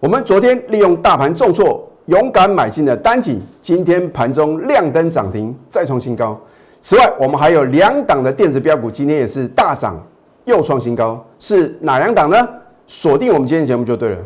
[0.00, 6.40] 我们昨天利用大盘重挫，勇敢买进的单井，今天盘中亮灯涨停，再创新高。
[6.80, 10.02] 此外，我们还有两档的电子标股，今天也是大涨，
[10.46, 12.48] 又创新高，是哪两档呢？
[12.86, 14.18] 锁定我们今天节目就对了。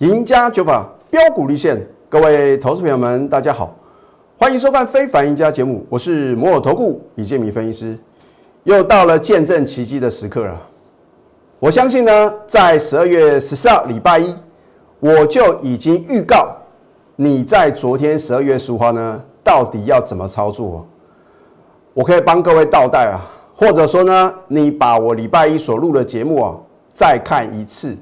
[0.00, 3.74] 赢家九法标股立现，各位投资朋友们，大家好，
[4.36, 7.98] 欢迎收看《非凡赢家》节目，我是摩尔投顾李建民分析师，
[8.64, 10.60] 又到了见证奇迹的时刻了。
[11.60, 14.34] 我相信呢，在十二月十四号礼拜一，
[14.98, 16.48] 我就已经预告
[17.14, 20.84] 你在昨天十二月十五号呢，到底要怎么操作？
[21.94, 23.22] 我可以帮各位倒带啊，
[23.54, 26.56] 或者说呢，你把我礼拜一所录的节目啊，
[26.92, 27.96] 再看一次。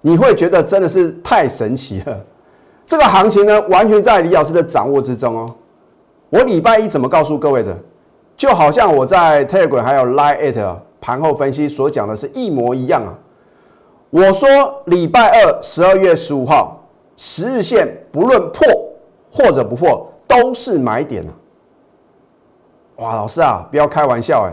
[0.00, 2.24] 你会觉得真的是太神奇了，
[2.88, 5.54] 这个行情呢，完全在李老师的掌握之中哦。
[6.30, 7.76] 我礼拜一怎么告诉各位的，
[8.34, 13.12] 就好像我在 Telegram 还有 Line at 盘后分析所讲的是一模一样啊。
[14.08, 14.48] 我说
[14.86, 16.82] 礼拜二十二月十五号
[17.14, 18.66] 十日线不论破
[19.30, 21.32] 或者不破都是买点啊。
[22.96, 24.52] 哇，老师啊，不要开玩笑哎，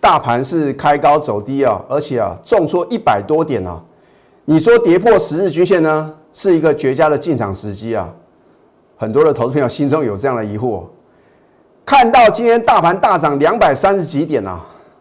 [0.00, 3.82] 大盘是开高走低啊，而且啊重挫一百多点啊。
[4.44, 8.12] 你说跌破十日均线呢，是一个绝佳的进场时机啊！
[8.96, 10.84] 很多的投资朋友心中有这样的疑惑，
[11.84, 14.60] 看到今天大盘大涨两百三十几点啊，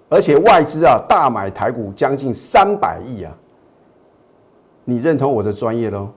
[0.09, 3.31] 而且外资啊大买台股将近三百亿啊，
[4.83, 6.09] 你认同我的专业喽？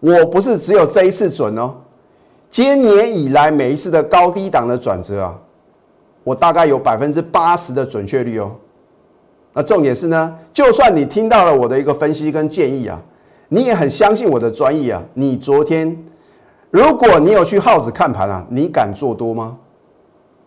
[0.00, 1.74] 我不是只有这一次准哦，
[2.50, 5.38] 今年以来每一次的高低档的转折啊，
[6.22, 8.52] 我大概有百分之八十的准确率哦。
[9.52, 13.02] 那重点是呢，就算你听到了我的一个分析跟建议啊，
[13.50, 15.02] 你也很相信我的专业啊。
[15.14, 16.04] 你昨天，
[16.70, 19.58] 如果你有去耗子看盘啊，你敢做多吗？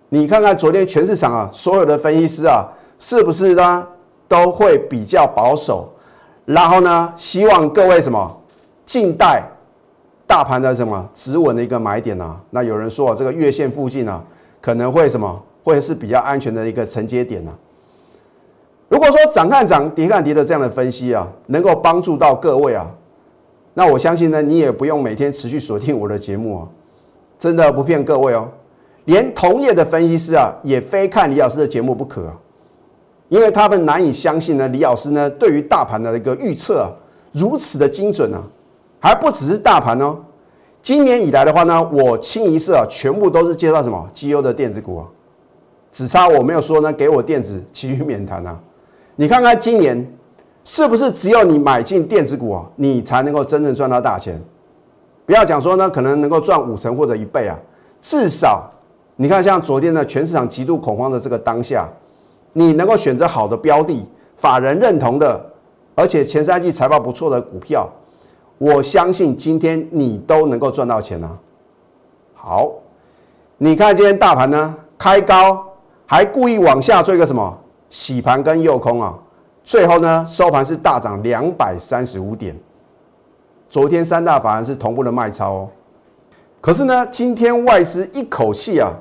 [0.09, 2.65] 你看看昨天全市场啊，所有的分析师啊，
[2.97, 3.87] 是不是呢
[4.27, 5.91] 都会比较保守？
[6.45, 8.41] 然后呢，希望各位什么
[8.85, 9.43] 静待
[10.25, 12.39] 大盘的什么止稳的一个买点啊？
[12.51, 14.23] 那有人说啊这个月线附近啊，
[14.61, 17.51] 可能会什么会是比较安全的一个承接点呢？
[18.93, 22.87] 如果说涨看涨，跌看跌的这样的分析啊，能够帮助到各位啊，
[23.73, 26.67] 那我相信呢，你也不用每天持续锁定我的节目啊，
[27.39, 28.47] 真的不骗各位哦，
[29.05, 32.37] 连同业的分析师啊，也非看李老师的节目不可啊，
[33.29, 36.93] 因为他们难以相信呢，李老师呢对于大盘的一个预测啊，
[37.31, 38.43] 如此的精准啊，
[38.99, 40.15] 还不只是大盘哦，
[40.83, 45.07] 今年以来的话呢，我清一色啊，全部都是介绍什么绩优的电子股啊，
[45.91, 48.55] 只差我没有说呢，给我电子其余免谈啊。
[49.15, 50.11] 你看看今年
[50.63, 54.41] 是不是只有你买进电子股啊，你才能够真正赚到大钱？
[55.25, 57.57] 不要讲说呢，可能能够赚五成或者一倍啊，
[58.01, 58.69] 至少
[59.15, 61.89] 你看像昨天的全市场极度恐慌的这个当下，
[62.53, 65.45] 你能够选择好的标的，法人认同的，
[65.95, 67.87] 而且前三季财报不错的股票，
[68.57, 71.37] 我相信今天你都能够赚到钱啊。
[72.33, 72.71] 好，
[73.57, 75.63] 你看今天大盘呢开高，
[76.05, 77.59] 还故意往下做一个什么？
[77.93, 79.13] 洗盘跟诱空啊，
[79.63, 82.59] 最后呢收盘是大涨两百三十五点。
[83.69, 85.69] 昨天三大法人是同步的卖超哦，
[86.59, 88.91] 可是呢今天外资一口气啊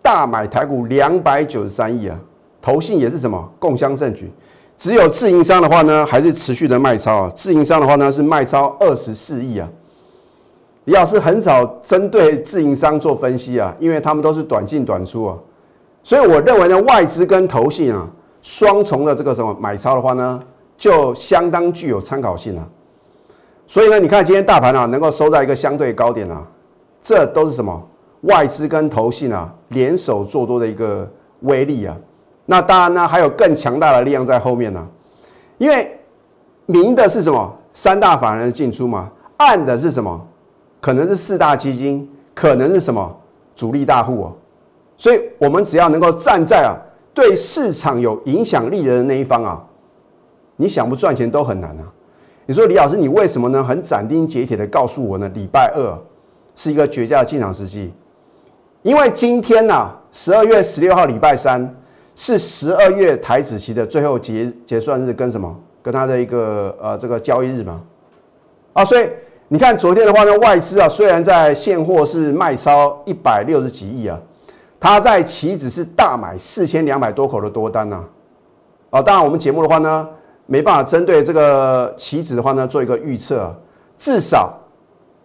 [0.00, 2.18] 大买台股两百九十三亿啊，
[2.62, 4.32] 投信也是什么共襄盛举，
[4.78, 9.68] 只有自营商的话呢还是持续的卖超啊，自营商的话呢是卖超二十四亿啊。
[10.84, 15.36] 李老师很少针对自营商做分析啊，因为他们都是短进短出啊，
[16.02, 18.08] 所以我认为呢外资跟投信啊。
[18.42, 20.42] 双重的这个什么买超的话呢，
[20.76, 22.68] 就相当具有参考性了。
[23.66, 26.42] 所以呢，你看今天大盘啊，能够收在一个相对高点啊，
[27.00, 27.88] 这都是什么
[28.22, 31.08] 外资跟投信啊联手做多的一个
[31.42, 31.96] 威力啊。
[32.46, 34.84] 那当然呢，还有更强大的力量在后面呢。
[35.58, 35.96] 因为
[36.66, 37.54] 明的是什么？
[37.74, 39.08] 三大法人进出嘛。
[39.36, 40.20] 暗的是什么？
[40.80, 43.16] 可能是四大基金，可能是什么
[43.54, 44.32] 主力大户哦。
[44.96, 46.74] 所以我们只要能够站在啊。
[47.12, 49.64] 对市场有影响力的那一方啊，
[50.56, 51.92] 你想不赚钱都很难啊。
[52.46, 53.62] 你说李老师，你为什么呢？
[53.62, 55.28] 很斩钉截铁的告诉我呢？
[55.34, 55.98] 礼拜二
[56.54, 57.92] 是一个绝佳的进场时机，
[58.82, 61.76] 因为今天呢，十二月十六号礼拜三
[62.14, 65.54] 是十二月台子期的最后结结算日，跟什么？
[65.82, 67.80] 跟它的一个呃这个交易日嘛。
[68.72, 69.08] 啊，所以
[69.48, 74.20] 你看昨天的话呢，外资啊虽然在现货是卖超一百六十几亿啊。
[74.80, 78.02] 他在期指是大买四千两百多口的多单呢，
[78.88, 80.08] 哦，当然我们节目的话呢，
[80.46, 83.54] 没办法针对这个期指的话呢做一个预测，
[83.98, 84.58] 至少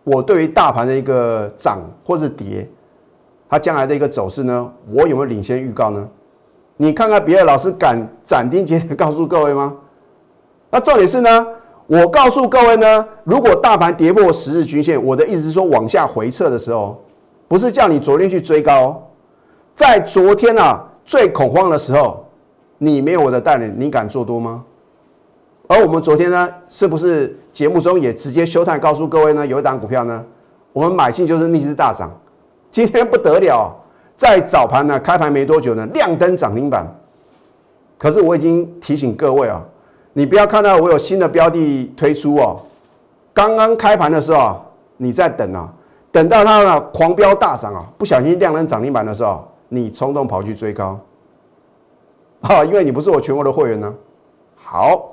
[0.04, 2.70] 我对于大盘的一个涨或是跌，
[3.48, 6.06] 它将来的一个走势呢，我有没有领先预告呢？
[6.76, 9.74] 你看看别的老师敢斩钉截铁告诉各位吗？
[10.70, 11.48] 那重点是呢，
[11.88, 17.02] 我告诉各位呢，如果大盘跌破十日均线，我的意思是说往下回撤的时候，
[17.48, 19.02] 不是叫你昨天去追高，
[19.76, 22.26] 在昨天啊最恐慌的时候，
[22.78, 24.64] 你没有我的带领，你敢做多吗？
[25.68, 29.46] 而我们昨天呢，是不是节目中也直接休探告诉各位呢？
[29.46, 30.24] 有一档股票呢，
[30.72, 32.10] 我们买进就是逆势大涨，
[32.72, 33.76] 今天不得了，
[34.16, 36.88] 在早盘呢开盘没多久呢，亮灯涨停板。
[37.98, 39.62] 可是我已经提醒各位啊，
[40.14, 42.62] 你不要看到我有新的标的推出哦，
[43.34, 44.62] 刚刚开盘的时候啊，
[44.98, 45.68] 你在等啊，
[46.12, 51.00] 等到它呢狂飙大涨啊，不小心亮灯涨停板的时候，你冲动跑去追高，
[52.42, 53.94] 啊， 因为你不是我全国的会员呢。
[54.56, 55.12] 好。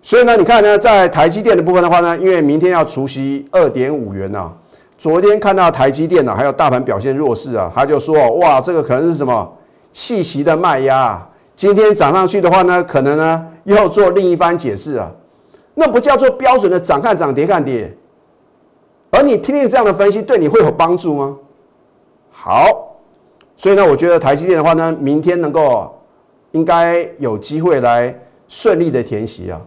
[0.00, 4.50] 所以呢，你看呢，在台积电的部分的话呢，因为明天要除息二点五元呐。
[4.96, 9.52] 昨天看到台积电呢，还有大盘表现弱势啊，他就说哇，这个可能是什么
[9.92, 11.28] 气息的卖压。
[11.56, 15.10] 今天涨上去的话呢，可能呢又做另一番解释啊。
[15.74, 17.92] 那不叫做标准的涨看涨跌看跌。
[19.10, 21.36] 而你听听这样的分析，对你会有帮助吗？
[22.30, 22.87] 好，
[23.58, 25.92] 所以呢，我觉得台积电的话呢，明天能够
[26.52, 28.16] 应该有机会来
[28.46, 29.60] 顺利的填息啊。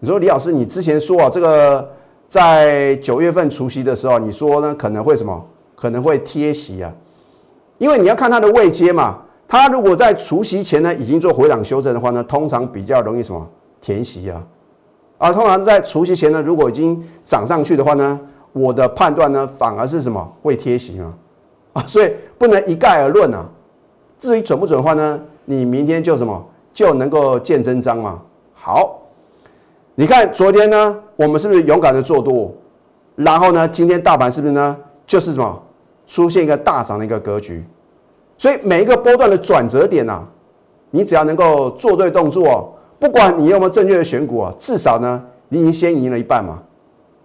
[0.00, 1.88] 你说李老师，你之前说啊，这个
[2.26, 5.46] 在九月份除夕的时候，你说呢可能会什么？
[5.76, 6.92] 可能会贴息啊，
[7.78, 9.20] 因为你要看它的位阶嘛。
[9.46, 13.48] 它如果在除夕前呢已经做回档修正的话呢，通常比较容易什么
[13.80, 14.44] 填息啊。
[15.18, 18.20] 啊，通常在除夕前呢，如果已经涨上去的话呢，
[18.52, 21.00] 我的判断呢反而是什么会贴息。
[21.00, 21.14] 啊，
[21.86, 23.46] 所以不能一概而论啊。
[24.18, 28.20] 至于准不准的话呢，你明天就什么就能够见真章嘛。
[28.54, 28.94] 好。
[30.00, 32.54] 你看昨天呢，我们是不是勇敢的做多？
[33.16, 35.60] 然后呢，今天大盘是不是呢，就是什么
[36.06, 37.64] 出现一个大涨的一个格局？
[38.36, 40.24] 所以每一个波段的转折点呐，
[40.92, 46.62] 你只要能够做对动作，不管你有没有正确的选股啊，至少呢，你已经先赢了一半嘛。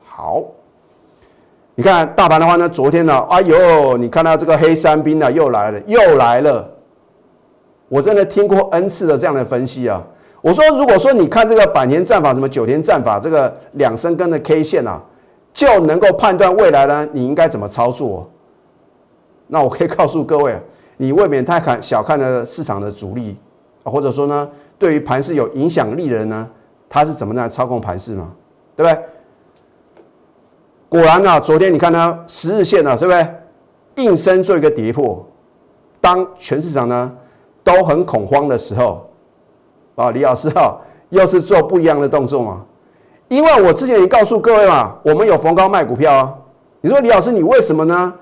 [0.02, 0.42] 好，
[1.76, 6.72] 你看大盘的话呢，昨天呢，哎呦，你看到这个黑山兵呢又来了，又来了。
[7.90, 10.04] 我真的听过 N 次的这样的分析啊。
[10.42, 15.02] 我说，如果说你看这个百年战法、什么九天战法，这个两升根的 K 线啊，
[15.54, 18.30] 就能够判断未来呢，你应该怎么操作？
[19.48, 20.60] 那我可以告诉各位，
[20.98, 23.36] 你未免太看小看了市场的主力
[23.84, 24.48] 啊，或者说呢，
[24.78, 26.48] 对于盘势有影响力的人呢，
[26.88, 28.32] 他是怎么来操控盘势嘛？
[28.76, 29.04] 对不对？
[30.94, 33.28] 果然呢，昨天你看它，十日线呢，对不对？
[33.96, 35.28] 应声做一个跌破，
[36.00, 37.12] 当全市场呢
[37.64, 39.10] 都很恐慌的时候。
[39.96, 40.80] 啊，李老师哈，
[41.10, 42.64] 又是做不一样的动作嘛？
[43.28, 46.36] 因为我之前已经告诉各位嘛，我们有逢高卖股票啊。
[46.82, 48.14] 你说李老师，你为什么呢？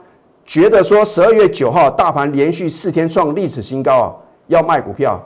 [0.45, 4.15] 觉得说十二月九号大盘连续四天创历史新高啊，
[4.47, 5.21] 要卖股票？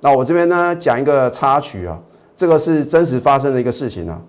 [0.00, 1.96] 那我这边呢讲一个插曲啊，
[2.34, 4.20] 这个是真实发生的一个事情啊。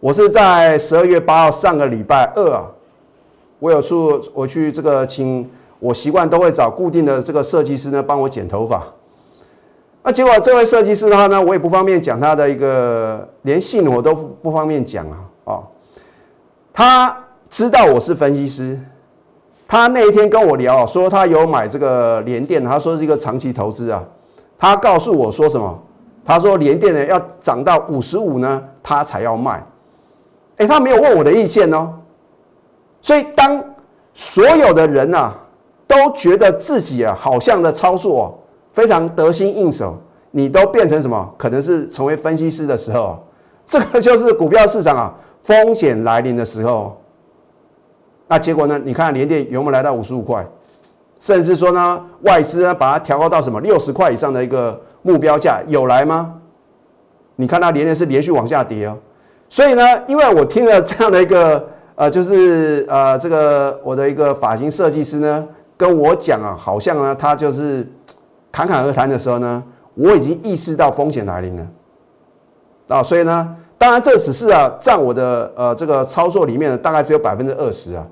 [0.00, 2.64] 我是在十二月八号上个礼拜二啊，
[3.58, 5.48] 我有处我去这个请
[5.78, 8.82] 我习惯都会找固定的这个设计师呢帮我剪头发。
[10.02, 15.18] 那结果这位设计师的话呢，我也不方便讲他的一个连姓我都不方便讲啊。
[15.44, 15.64] 哦，
[16.72, 18.80] 他知道我是分析师，
[19.68, 24.02] 他那一天跟我聊说他有买这个联电，他说是一个长期投资啊。
[24.58, 25.78] 他告诉我说什么？
[26.24, 29.62] 他说联电呢要涨到五十五呢，他才要卖。
[30.60, 31.92] 哎，他没有问我的意见哦。
[33.02, 33.62] 所以当
[34.14, 35.32] 所有的人呐
[35.86, 38.36] 都觉得自己啊好像的操作。
[38.72, 39.98] 非常得心应手，
[40.30, 41.34] 你都变成什么？
[41.36, 43.18] 可能是成为分析师的时候，
[43.66, 45.12] 这个就是股票市场啊
[45.42, 46.96] 风险来临的时候。
[48.28, 48.80] 那结果呢？
[48.84, 50.46] 你看连电有没有来到五十五块？
[51.18, 56.36] 甚至说呢，外资呢把它调高到什么六十块以上的一个目标价，有来吗？
[57.34, 58.96] 你看它连电是连续往下跌哦。
[59.50, 67.86] 所以呢，因为我听了这样的一个呃，就是呃，这个我的一个发型设计师呢跟我讲啊，好像呢他就是。
[68.52, 69.62] 侃侃而谈的时候呢，
[69.94, 71.64] 我已经意识到风险来临了
[72.88, 78.04] 啊，所以呢，当然这只是啊，占我的呃这个操作里面大概只有百分之二十啊，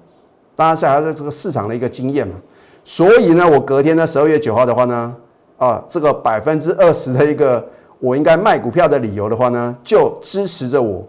[0.55, 2.37] 当然是还是这个市场的一个经验嘛，
[2.85, 5.13] 所以呢，我隔天呢十二月九号的话呢，
[5.57, 7.67] 啊这个百分之二十的一个
[7.99, 11.05] 我应该卖股票的理由的话呢，就支持着我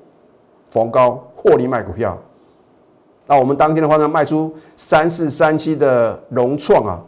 [0.70, 2.18] 逢高获利卖股票。
[3.28, 7.00] 那我们当天的话呢，卖出三四三七的融创啊，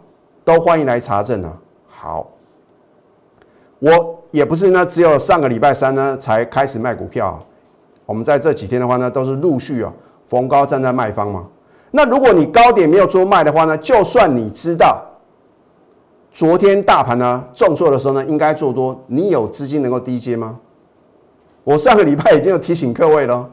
[0.44, 1.58] 都欢迎来查证啊。
[1.88, 2.28] 好，
[3.80, 7.44] 我也不是呢，只有上个礼拜三呢才开始卖股票。
[8.06, 9.92] 我们在这几天的话呢，都是陆续啊
[10.26, 11.48] 逢高站在卖方嘛。
[11.90, 15.02] 那如果你高点没有做卖的话呢，就算你知道
[16.32, 20.60] 昨天大盘呢重挫的时候呢，应该做多，你有资金能够低接吗？
[21.64, 23.50] 我上个礼拜已经有提醒各位了，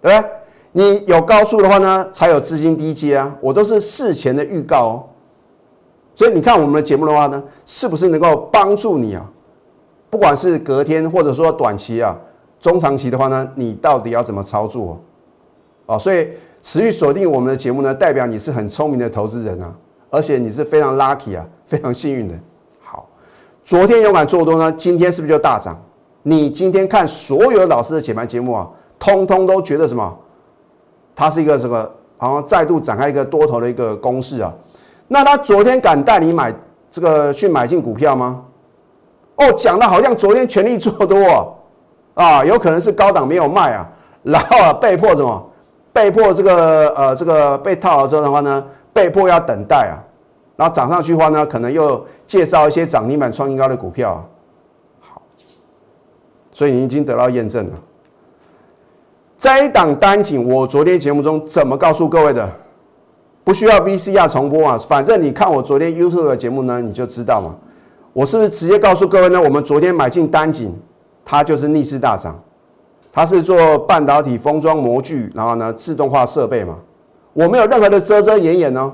[0.00, 0.30] 对不对？
[0.74, 5.04] 你有高速的话呢，才有资金低接啊，我都是事前的预告哦。
[6.16, 9.24] 所以你看我们的节目的话呢，是不是能够帮助你啊？
[10.08, 12.18] 不管是隔天或者说短期啊、
[12.58, 14.98] 中长期的话呢，你到底要怎么操作？
[15.86, 16.28] 哦，所以
[16.60, 19.74] 持续锁定我们的节目呢，代表你是很聪明的投资人啊，
[20.10, 22.34] 而且你是非常 lucky 啊，非常幸运的。
[22.80, 23.06] 好，
[23.64, 25.78] 昨天勇敢做多呢，今天是不是就大涨？
[26.22, 30.16] 你今天看所有老师的解盘节目啊，通通都觉得什么？
[31.14, 34.52] 它是一个这个好像再度展开一个多头的一个攻势啊。
[35.08, 36.54] 那他昨天敢带你买
[36.90, 38.42] 这个去买进股票吗？
[39.36, 41.54] 哦，讲的好像昨天全力做多
[42.14, 43.88] 啊，有可能是高档没有卖啊，
[44.22, 45.50] 然后啊被迫什么？
[45.92, 50.00] 被迫这个呃这个被套了之后的话呢，被迫要等待啊，
[50.56, 54.24] 然后涨上去的话呢，可能又介绍一些涨停板创新高的股票。
[56.52, 57.72] 所以你已经得到验证了。
[59.36, 62.48] 这一档单井，我昨天节目中怎么告诉各位的？
[63.44, 67.56] 不需要 VCR 重播啊，反正你看我昨天 YouTube 的节目呢，你就知道嘛。
[68.12, 69.42] 我是不是直接告诉各位呢？
[69.42, 70.72] 我们昨天买进单井，
[71.24, 72.40] 它就是逆势大涨，
[73.12, 76.76] 它是做半导体封装模具，然后呢自动化设备嘛。
[77.32, 78.92] 我没有任何的遮遮掩掩哦。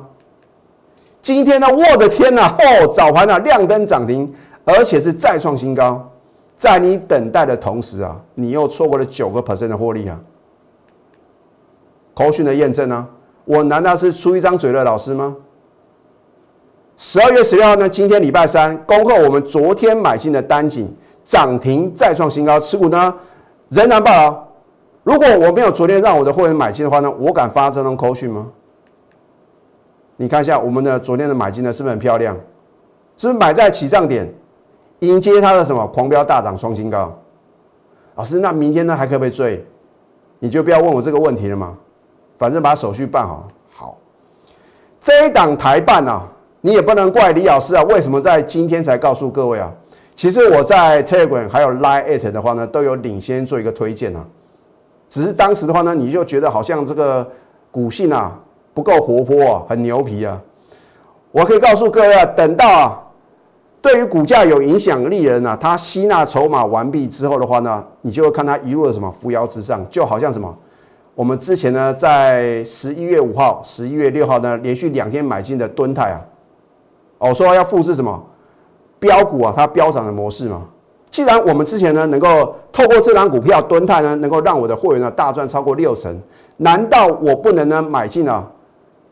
[1.20, 4.32] 今天呢，我的天呐，哦，早盘啊亮灯涨停，
[4.64, 6.07] 而且是再创新高，
[6.58, 10.20] 在你等待的同时啊，你又错过了九个 percent 的获利啊。
[12.14, 13.08] 口讯的验证呢？
[13.44, 15.36] 我难道是出一张嘴的老师吗？
[16.96, 17.88] 十二月十六号呢？
[17.88, 23.14] 今天礼拜三，恭贺我们昨天买进的单井涨停再创新高，持股呢
[23.68, 24.48] 仍然爆了。
[25.04, 28.50] 如果我没有昨天让我的会员买进的话呢，我敢发这种口讯吗？
[30.16, 32.36] 你看一下我们的昨天的买进呢，是不是很漂亮？
[33.16, 34.28] 是不是买在起涨点，
[35.00, 37.16] 迎接它的什么狂飙大涨创新高？
[38.16, 39.64] 老师，那明天呢还可不可以追？
[40.40, 41.76] 你就不要问我这个问题了吗？
[42.36, 43.98] 反正把手续办好，好。
[45.00, 46.26] 这一档台办啊，
[46.60, 49.72] 你也不能怪李老师啊，为什么在今天才告诉各位啊？
[50.16, 54.24] 其实我在 Telegram 还有 Line It 的话呢，都有领先做一个推荐啊。
[55.08, 57.28] 只是当时的话呢，你就觉得好像这个
[57.70, 58.36] 股性啊
[58.74, 60.40] 不够活泼啊，很牛皮啊。
[61.30, 63.02] 我可以告诉各位啊，等到啊，
[63.80, 70.54] 对于股价有影响力的人啊，他吸纳筹码完毕之后的话呢，你就会看他一路的什么扶摇直上，就好像什么。
[71.14, 76.20] 我们之前呢，在十一月五号、十一月六号呢，连续两天买进的敦泰啊，
[77.18, 78.20] 哦，说要复制什么
[78.98, 80.64] 标股啊，它飙涨的模式嘛。
[81.10, 86.20] 既然我们之前呢，能够透过这张股票敦泰呢，能够让我的会员呢大赚超过六成，
[86.58, 88.46] 难道我不能呢买进啊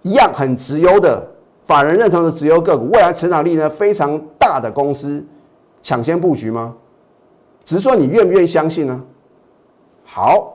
[0.02, 1.26] 一样很直优的
[1.66, 5.22] 法人认同的直优个股，未来成长力呢非常大的公司
[5.82, 6.74] 抢先布局吗？
[7.62, 9.02] 只是说你愿不愿意相信呢？
[10.04, 10.54] 好。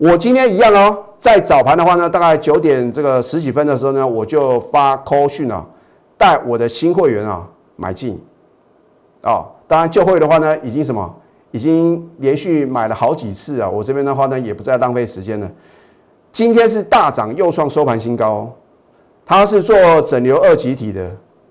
[0.00, 5.66] 我今天一样哦，在早盘的话呢，大概九点这个十几分的时候呢，我就发 call 讯啊，
[6.16, 8.16] 带我的新会员啊买进，
[9.22, 11.12] 啊，当然旧会的话呢，已经什么，
[11.50, 15.50] 已经连续买了好几次啊，我这边的话呢，也不再浪费时间了。
[16.30, 18.48] 今天是大涨，又创收盘新高，
[19.28, 21.10] 它是做整流二极体的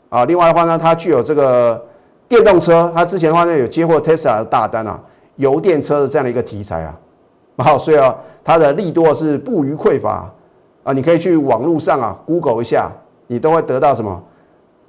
[0.09, 1.79] 啊，另外的话呢，它具有这个
[2.27, 4.99] 电动车，它之前的话呢有接获 Tesla 的大单啊，
[5.35, 6.97] 油电车的这样的一个题材啊。
[7.57, 10.27] 好， 所以啊，它的利多是不予匮乏
[10.83, 10.91] 啊！
[10.91, 12.91] 你可以去网络上啊，Google 一下，
[13.27, 14.23] 你都会得到什么？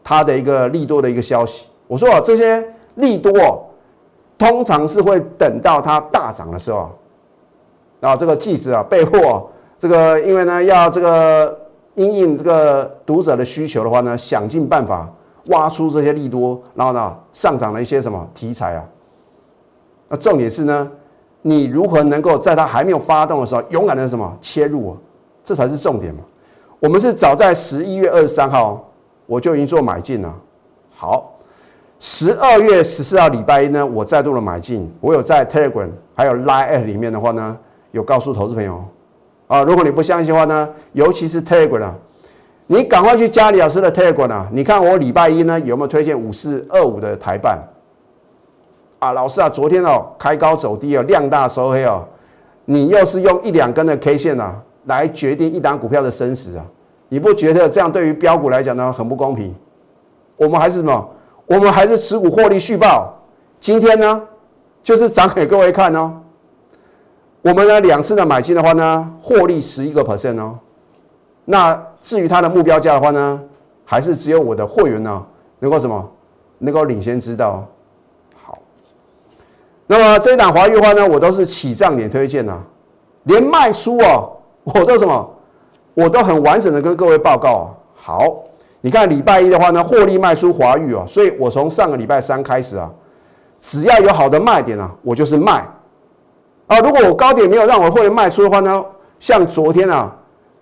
[0.03, 1.67] 它的一个利多的一个消息。
[1.87, 3.69] 我说啊，这些利多
[4.39, 6.91] 通常是会等到它大涨的时候
[8.01, 9.47] 啊，这个记者啊，备货
[9.79, 11.59] 这个，因为呢要这个
[11.99, 15.07] 因应这个读者的需求的话呢，想尽办法
[15.47, 18.85] 挖出这些利多，然后呢上涨的一些什么题材啊？
[20.09, 20.91] 那重点是呢？
[21.43, 24.97] 你如何能够在它还没有发动的时候勇敢的什么切入啊？
[25.43, 26.21] 这才是重点嘛。
[26.79, 28.89] 我们是早在十一月二十三号
[29.27, 30.35] 我就已经做买进了。
[30.91, 31.33] 好，
[31.99, 34.89] 十二月十四号礼拜一呢，我再度的买进。
[35.01, 37.59] 我有在 Telegram 还有 Line 里面的话呢，
[37.91, 38.85] 有告诉投资朋友
[39.49, 39.63] 啊。
[39.63, 41.95] 如果你不相信的话呢，尤其是 Telegram 啊，
[42.69, 44.49] 你赶快去加李老师的 Telegram 啊。
[44.53, 47.59] 你看我礼拜一呢有没有推荐五四二五的台办？
[49.01, 52.05] 啊，老师啊，昨天哦开高走低哦，量大收黑哦，
[52.65, 56.65] 你又是用一两根的 K 线啊来决定一档股票的生死啊？
[57.09, 59.55] 你不觉得这样对于标股来讲呢很不公平？
[60.37, 61.11] 我们还是什么？
[61.47, 63.15] 我们还是持股获利续报。
[63.59, 64.23] 今天呢
[64.83, 66.13] 就是涨给各位看哦。
[67.49, 70.59] 我们呢两次的买进的话呢，获利十一个 percent 哦。
[71.47, 73.41] 那至于它的目标价的话呢，
[73.87, 75.25] 还是只有我的会员呢
[75.61, 76.07] 能够什么
[76.59, 77.67] 能够领先知道。
[78.45, 78.59] 好，
[79.87, 82.63] 那么这一档华玉的话呢，我都是起涨点推荐啊，
[83.23, 84.31] 连卖出哦，
[84.65, 85.35] 我都什么，
[85.95, 87.67] 我都很完整的跟各位报告啊。
[87.97, 88.43] 好，
[88.83, 92.93] 你看礼拜一的话呢，获利卖出华玉哦，所以我从上个礼拜三开始啊，
[93.59, 95.67] 只要有好的卖点啊，我就是卖
[96.69, 96.79] 啊。
[96.79, 98.85] 如果我高点没有让我会员卖出的话呢，
[99.19, 100.15] 像昨天啊。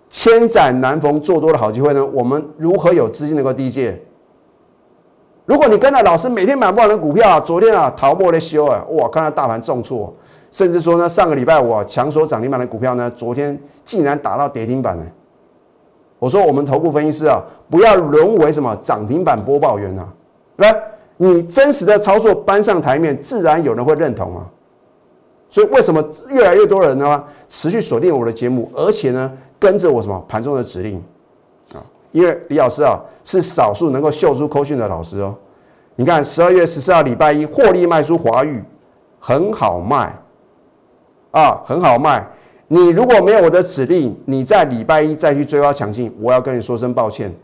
[0.09, 2.07] 千载难逢做多的好机会呢？
[2.13, 4.01] 我们如何有资金能够低借？
[5.45, 10.15] 如果你跟着老师每天买不完的股票啊，昨天啊逃莫的修啊，哇，看到大盘重挫，
[10.49, 15.05] 甚至说呢，上个礼拜五强锁涨停板的股票呢，昨天竟然打到跌停板呢。
[16.21, 20.09] 我说我们投顾分析师啊，不要沦为什么涨停板播报员啊，
[20.59, 20.73] 来，
[21.17, 24.47] 你真实的操作搬上台面，自然有人会认同啊。
[25.49, 29.33] 所以为什么越来越多人呢持续锁定我的节目，而且呢？
[29.59, 31.03] 跟着我什么盘中的指令
[31.73, 31.81] 啊？
[32.13, 35.35] 因为李老师啊是少数能够秀出口讯的老师哦。
[35.95, 38.63] 你看十二月十四号礼拜一获利卖出华玉，
[39.19, 40.15] 很好卖
[41.31, 42.29] 啊，很好卖。
[42.69, 47.35] 你如果没有我的指令，你在礼拜一再去追高抢进，我要跟你说声抱歉。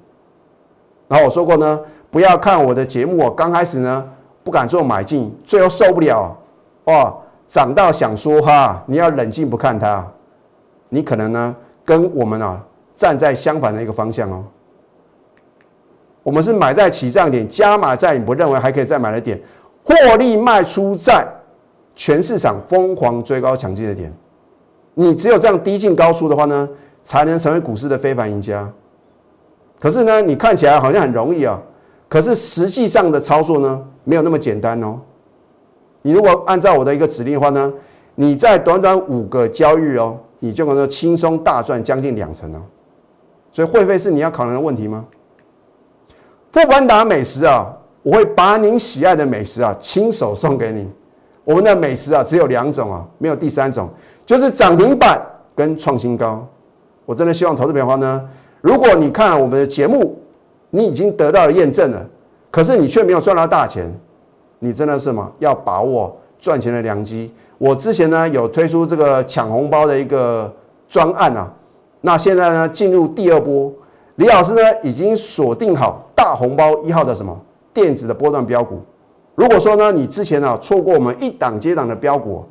[1.09, 1.81] 然后我说过呢，
[2.11, 4.07] 不要看我的节目，我刚开始呢
[4.45, 6.37] 不敢做买进，最后受不了
[6.85, 7.15] 哇，
[7.53, 10.11] 涨到想说哈，你要冷静不看它，
[10.89, 11.55] 你可能呢。
[11.85, 14.45] 跟我们啊站在相反的一个方向哦，
[16.23, 19.39] 我们是买在起涨点，加码在你不认为还可以再买的点，
[19.85, 21.27] 获利卖出在
[21.97, 24.11] 全市场疯狂追高抢进的点，
[24.95, 26.67] 你只有这样低进高出的话呢，
[27.03, 28.73] 才能成为股市的非凡赢家。
[29.81, 31.61] 可是呢，你看起来好像很容易啊，
[32.09, 35.01] 可是实际上的操作呢，没有那么简单哦。
[36.03, 37.73] 你如果按照我的一个指令的话呢，
[38.15, 40.19] 你在短短五个交易哦。
[40.45, 42.59] 你就可能轻松大赚将近两成哦，
[43.53, 45.05] 所以会费是你要考量的问题吗？
[46.51, 50.91] 富邦达美食啊，我会把您喜爱的美食啊亲手送给你。
[51.45, 53.89] 我们的美食啊只有两种啊，没有第三种，
[54.27, 55.25] 就是涨停板
[55.55, 56.45] 跟创新高。
[57.07, 58.29] 我真的希望投资朋友呢，
[58.61, 60.21] 如果你看了我们的节目，
[60.71, 62.05] 你已经得到了验证了，
[62.51, 63.89] 可是你却没有赚到大钱，
[64.65, 65.33] 你真的是吗？
[65.41, 67.29] 要把握赚钱的良机。
[67.59, 70.53] 我之前呢有推出这个抢红包的一个
[70.89, 71.53] 专案啊，
[72.03, 73.73] 那现在呢进入第二波，
[74.15, 77.37] 李老师呢已经锁定好大红包一号的什么
[77.75, 78.81] 电子的波段标股。
[79.35, 82.45] 如果说呢你之前呢错过我们一档接档的标股，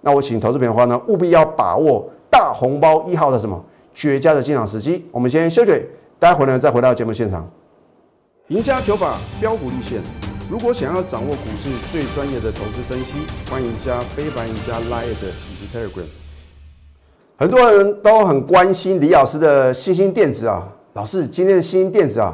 [0.00, 3.64] 那我请投资朋友的话呢务必要把握大红包一号的什么
[3.94, 5.04] 绝佳的进场时机。
[5.12, 5.86] 我们先休息，
[6.18, 7.48] 待会呢再回到节目现场，
[8.48, 10.02] 赢家九法标股立线。
[10.48, 13.18] 如果想要掌握股市最专业的投资分析，
[13.50, 16.06] 欢迎加非凡、加 Line 以及 Telegram。
[17.36, 22.32] 很多人都很关心李老师的新兴电子啊，老师，今天的新兴电子啊，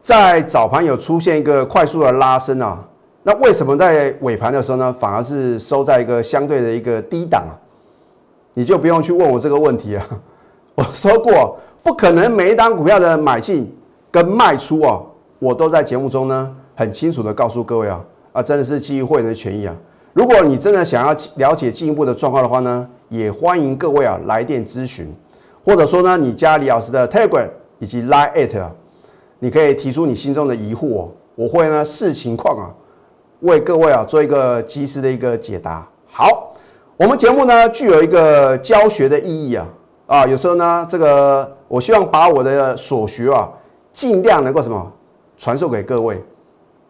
[0.00, 2.88] 在早盘有出现一个快速的拉升啊，
[3.22, 7.52] 那为什么在尾盘的时候呢，反而是收在一个相对的一个低档啊？
[8.54, 10.08] 你就不用去问我这个问题啊。
[10.74, 13.70] 我说过，不可能每一单股票的买进
[14.10, 14.98] 跟卖出啊，
[15.38, 16.56] 我都在节目中呢。
[16.74, 19.74] 很清楚的告诉各位啊，啊，真的是基于会员的权益啊。
[20.14, 25.10] 如果你真的想要了解进一步的状况的话呢，也欢迎各位啊来电咨询，
[25.64, 28.70] 或者说呢，你加李老师的 Telegram 以及 Line at 啊，
[29.38, 32.70] 你可以提出你心中的疑惑，我会呢视情况啊，
[33.40, 35.88] 为各位啊做一个及时的一个解答。
[36.06, 36.54] 好，
[36.98, 39.66] 我们节目呢具有一个教学的意义啊，
[40.06, 43.50] 啊，有时候呢，这个我希望把我的所学啊，
[43.94, 44.92] 尽量能够什么
[45.38, 46.22] 传授给各位。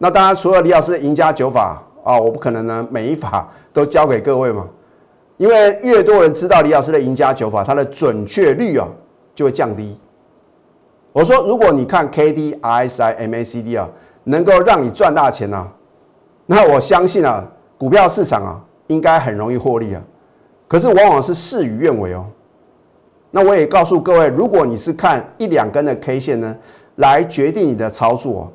[0.02, 4.66] 那当然，除了李老师的赢家九法啊，我不可能呢每一法都教给各位嘛，
[5.36, 8.88] 因为越多人知道李老师的赢家九法，它的准确率啊
[9.32, 9.96] 就会降低。
[11.12, 13.88] 我说，如果你看 K D R S I M A C D 啊，
[14.24, 15.68] 能够让你赚大钱呢，
[16.46, 17.46] 那我相信啊，
[17.78, 20.02] 股票市场啊应该很容易获利啊。
[20.66, 22.26] 可是往往是事与愿违哦。
[23.30, 26.56] 那我也告诉各位，如果你是看一两根的 K 线呢，
[26.96, 28.52] 来决定你的操作。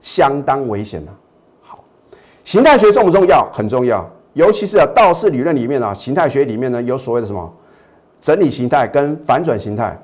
[0.00, 1.12] 相当危险的。
[1.62, 1.82] 好，
[2.44, 3.48] 形态学重不重要？
[3.52, 7.52] 很重要，尤其是啊，道氏理论里面啊，形态学里面呢有所谓的什么
[8.20, 9.98] 整理形态跟反转形态。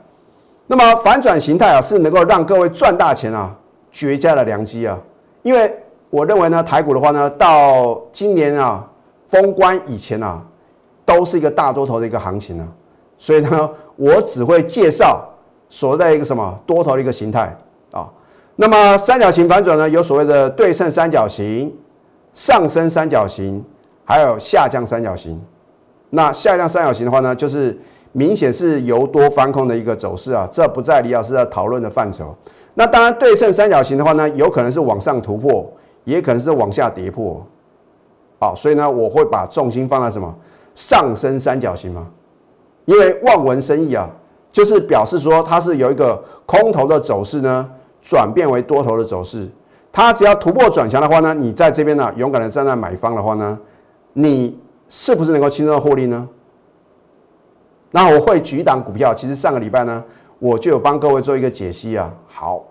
[0.66, 3.54] 那么反转形态啊，是能够让各位赚大钱啊，
[3.92, 4.98] 绝佳的良机啊。
[5.42, 5.72] 因为
[6.10, 8.84] 我认为呢，台股的话呢，到今年啊
[9.28, 10.42] 封关以前啊，
[11.04, 12.66] 都是一个大多头的一个行情啊。
[13.16, 15.24] 所以呢，我只会介绍
[15.68, 17.56] 所谓的一个什么多头的一个形态。
[18.56, 21.74] 那么三角形反转呢，有所谓的对称三角形、
[22.32, 23.62] 上升三角形，
[24.04, 25.40] 还有下降三角形。
[26.10, 27.78] 那下降三角形的话呢，就是
[28.12, 32.34] 明显是由多翻空的一个走势啊，这不在李老师的讨论的范畴。
[32.74, 35.70] 那当然，对称三角形的话呢，有可能是往上突破，
[36.04, 37.44] 也可能是往下跌破。
[38.38, 40.34] 好，所以呢，我会把重心放在什么
[40.74, 42.06] 上升三角形嘛？
[42.84, 44.08] 因为望文生义啊，
[44.52, 47.68] 就是表示说它是有一个空头的走势呢，
[48.08, 49.48] 转变为多头的走势。
[49.90, 53.58] 它只要突破转强的话呢，你在这边呢，勇敢的站在买方的话呢，
[54.12, 54.56] 你
[54.88, 56.28] 是不是能够轻松的获利呢？
[57.90, 60.04] 那我会举一档股票，其实上个礼拜呢，
[60.38, 62.12] 我就有帮各位做一个解析啊。
[62.28, 62.62] 好，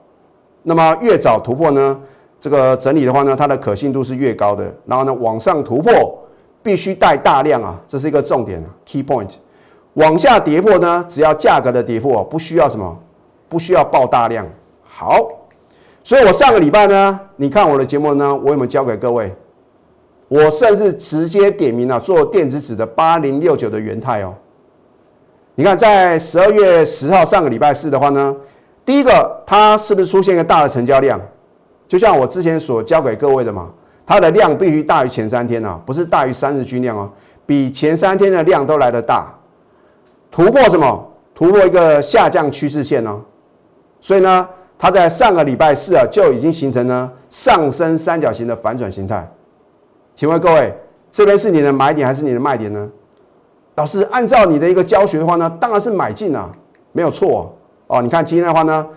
[0.64, 2.00] 那么越早突破呢，
[2.40, 4.74] 这个整理的话呢，它的可信度是越高的。
[4.86, 6.18] 然后呢，往上突破
[6.64, 9.32] 必须带大量啊，这是一个重点 key point。
[9.96, 12.98] 往下跌破呢，只要价格的跌破，不需要什么，
[13.50, 14.46] 不需要爆大量。
[14.98, 15.28] 好，
[16.06, 19.36] 所以我上个礼拜呢，你看我的节目呢，我有没有教给各位？
[20.30, 24.34] 我甚至直接点名了做电子纸的八零六九的元泰哦。
[25.56, 28.34] 你看，在十二月十号上个礼拜四的话呢，
[28.86, 31.20] 第一个它是不是出现一个大的成交量？
[31.90, 33.70] 就像我之前所教给各位的嘛，
[34.06, 37.12] 它的量必须大于前三天啊，不是大于三日均量哦，
[37.46, 39.28] 比前三天的量都来得大。
[40.32, 41.12] 突破什么？
[41.34, 43.22] 突破一个下降趋势线哦。
[44.00, 49.28] 所以呢，它在上个礼拜四啊就已经形成了上升三角形的反转形态。
[50.14, 50.74] 请问各位，
[51.12, 52.90] 这边是你的买点还是你的卖点呢？
[53.76, 56.50] 老师，按照你的一个教学的话呢，当然是买进啊，
[56.92, 57.54] 没有错
[57.88, 58.02] 哦。
[58.02, 58.88] 你看今天的话呢，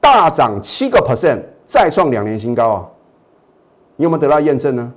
[0.00, 2.86] 大涨七个 percent，再创两年新高啊。
[3.96, 4.92] 你有没有得到验证呢？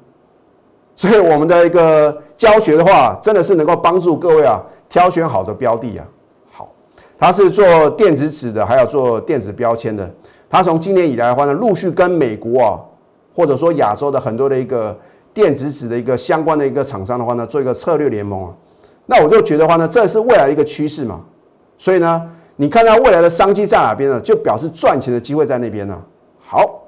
[0.96, 6.06] 所以我们的一个教学的话，真的是能够帮助各位啊，挑选好的标的啊。
[7.20, 10.10] 好，它是做电子纸的，还有做电子标签的。
[10.50, 12.80] 它从今年以来的话呢，陆续跟美国啊，
[13.36, 14.98] 或者说亚洲的很多的一个
[15.34, 18.54] 电子纸的一个相关的一个厂商的话呢，做一个策略联盟啊。
[19.06, 21.22] 那我就觉得话呢，这是未来一个趋势嘛，
[21.78, 22.22] 所以呢，
[22.56, 24.20] 你看到未来的商机在哪边呢？
[24.22, 26.02] 就表示赚钱的机会在那边呢。
[26.40, 26.84] 好，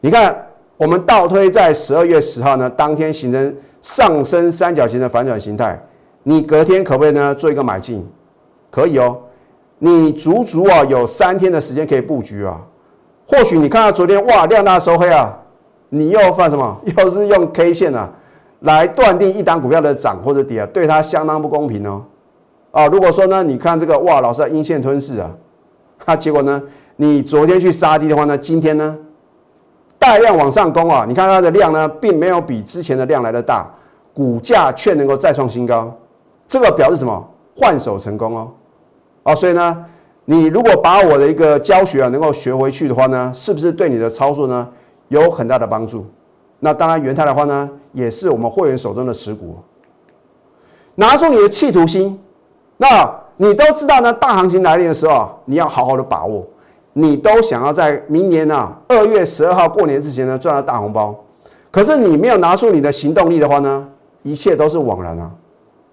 [0.00, 0.46] 你看
[0.76, 5.80] 我们倒推在十二月十号呢，当天形成上升三角形的反转形态，
[6.24, 8.06] 你隔天可不可以呢做一个买进？
[8.70, 9.18] 可以哦，
[9.78, 12.60] 你足足啊有三天的时间可以布局啊。
[13.26, 15.38] 或许你看到昨天哇量大收黑啊，
[15.90, 16.80] 你又犯什么？
[16.96, 18.10] 又是用 K 线啊？
[18.60, 22.02] 来断定一档股票的涨或者跌啊，对它相当不公平哦。
[22.70, 25.30] 啊，如果说呢，你看这个哇，老是阴线吞噬啊，
[26.06, 26.60] 那结果呢，
[26.96, 28.98] 你昨天去杀低的话呢，今天呢
[29.98, 33.68] 大量往上攻啊，你看它的量呢，并没有比之前的量来的大，
[34.12, 35.96] 股价却能够再创新高，
[36.46, 37.28] 这个表示什么？
[37.54, 38.50] 换手成功哦。
[39.28, 39.84] 好，所以呢，
[40.24, 44.66] 你如果把我的一个教学啊能够学回去的话呢，是不是对你的操作呢
[45.08, 46.06] 有很大的帮助？
[46.60, 49.54] 那当然，元泰的话呢，也是我们会员手中的持股。
[50.94, 52.18] 拿出你的企图心，
[52.78, 56.42] 那你都知道呢，大行情来临的时候，你要好好的把握。
[56.94, 61.14] 你都想要在明年呢二月十二号过年之前呢赚到大红包，
[61.70, 63.86] 可是你没有拿出你的行动力的话呢，
[64.22, 65.30] 一切都是枉然啊！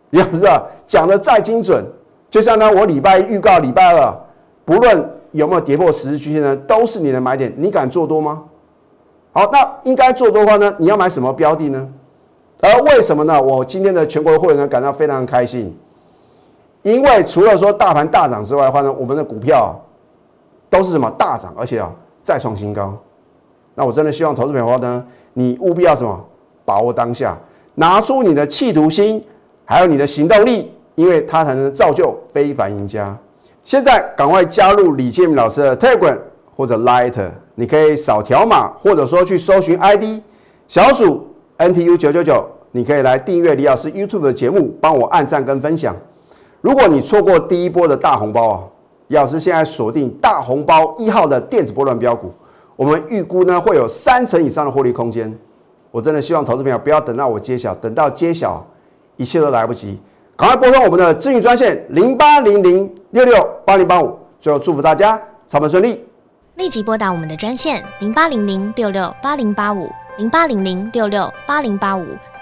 [0.10, 1.84] 你要知道，讲的再精准，
[2.36, 4.14] 就像呢我礼拜一预告礼拜二，
[4.66, 8.44] 不论有没有跌破十日均线呢，都是你的买点，你敢做多吗？
[9.32, 10.76] 好，那应该做多的话呢？
[10.78, 11.88] 你要买什么标的呢？
[12.60, 13.42] 而为什么呢？
[13.42, 15.74] 我今天的全国的会员呢感到非常开心，
[16.82, 19.74] 因为除了说大盘大涨之外的话呢，我们的股票
[20.70, 21.90] 都是什么大涨，而且啊
[22.22, 22.94] 再创新高。
[23.76, 26.20] 那我真的希望投资朋友呢，你务必要什么
[26.66, 27.38] 把握当下，
[27.76, 29.24] 拿出你的企图心，
[29.64, 33.18] 还有你的行动力，因为它才能造就非凡赢家。
[33.64, 36.18] 现在赶快加入李建明老师的 Telegram
[36.56, 37.32] 或者 Light。
[37.58, 40.22] 你可以扫条码，或者说去搜寻 ID
[40.68, 41.26] 小鼠
[41.58, 45.96] NTU 九九九，你可以来订阅李老师 YouTube 的节目，帮我按赞跟分享。
[46.60, 48.60] 如果你错过第一波的大红包啊，
[49.08, 52.30] 李老师现在锁定大红包一号的电子波段标股，
[52.76, 55.34] 我们预估呢会有三成以上的获利空间。
[55.92, 58.62] 我真的希望投资朋友不要等到我揭晓，等到揭晓
[59.16, 59.98] 一切都来不及，
[60.38, 64.20] 赶快拨通我们的咨询专线零八零零六六八零八五。
[64.38, 66.04] 最后祝福大家操盘顺利。
[66.56, 72.06] 立即拨打我们的专线零八零零六六八零八五零八零零六六八零八五